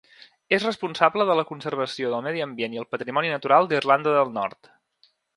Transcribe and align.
És 0.55 0.63
responsable 0.67 1.25
de 1.29 1.35
la 1.39 1.43
conservació 1.49 2.09
del 2.13 2.25
medi 2.27 2.41
ambient 2.45 2.77
i 2.77 2.81
el 2.83 2.87
patrimoni 2.93 3.33
natural 3.33 3.69
d'Irlanda 3.73 4.15
del 4.21 4.33
Nord. 4.39 4.71